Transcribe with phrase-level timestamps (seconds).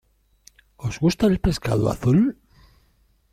[0.87, 2.19] ¿Os gusta el pescado azul?